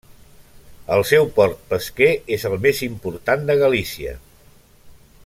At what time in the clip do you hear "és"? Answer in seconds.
2.39-2.47